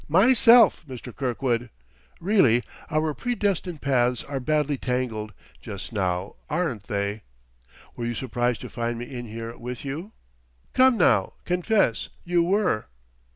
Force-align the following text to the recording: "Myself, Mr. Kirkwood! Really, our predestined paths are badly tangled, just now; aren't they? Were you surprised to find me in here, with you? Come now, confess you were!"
"Myself, 0.09 0.83
Mr. 0.87 1.15
Kirkwood! 1.15 1.69
Really, 2.19 2.63
our 2.89 3.13
predestined 3.13 3.83
paths 3.83 4.23
are 4.23 4.39
badly 4.39 4.75
tangled, 4.75 5.31
just 5.61 5.93
now; 5.93 6.37
aren't 6.49 6.87
they? 6.87 7.21
Were 7.95 8.05
you 8.07 8.15
surprised 8.15 8.61
to 8.61 8.69
find 8.71 8.97
me 8.97 9.05
in 9.05 9.27
here, 9.27 9.55
with 9.55 9.85
you? 9.85 10.11
Come 10.73 10.97
now, 10.97 11.33
confess 11.45 12.09
you 12.25 12.41
were!" 12.41 12.87